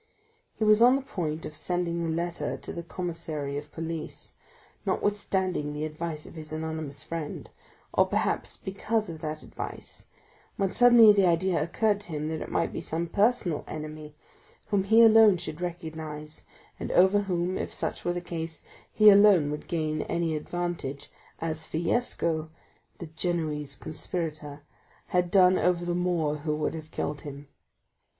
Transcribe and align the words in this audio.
He 0.55 0.63
was 0.63 0.81
on 0.81 0.95
the 0.95 1.03
point 1.03 1.45
of 1.45 1.55
sending 1.55 2.01
the 2.03 2.09
letter 2.09 2.57
to 2.57 2.73
the 2.73 2.81
commissary 2.81 3.55
of 3.55 3.71
police, 3.71 4.33
notwithstanding 4.83 5.73
the 5.73 5.85
advice 5.85 6.25
of 6.25 6.33
his 6.33 6.51
anonymous 6.51 7.03
friend, 7.03 7.47
or 7.93 8.07
perhaps 8.07 8.57
because 8.57 9.11
of 9.11 9.19
that 9.19 9.43
advice, 9.43 10.05
when 10.57 10.71
suddenly 10.71 11.13
the 11.13 11.27
idea 11.27 11.61
occurred 11.61 11.99
to 11.99 12.07
him 12.13 12.29
that 12.29 12.41
it 12.41 12.49
might 12.49 12.73
be 12.73 12.81
some 12.81 13.05
personal 13.05 13.63
enemy, 13.67 14.15
whom 14.69 14.85
he 14.85 15.03
alone 15.03 15.37
should 15.37 15.61
recognize 15.61 16.45
and 16.79 16.91
over 16.93 17.19
whom, 17.19 17.55
if 17.55 17.71
such 17.71 18.03
were 18.03 18.13
the 18.13 18.21
case, 18.21 18.63
he 18.91 19.11
alone 19.11 19.51
would 19.51 19.67
gain 19.67 20.01
any 20.09 20.35
advantage, 20.35 21.11
as 21.39 21.67
Fiesco17 21.67 24.59
had 25.09 25.29
done 25.29 25.59
over 25.59 25.85
the 25.85 25.93
Moor 25.93 26.37
who 26.37 26.55
would 26.55 26.73
have 26.73 26.89
killed 26.89 27.21
him. 27.21 27.49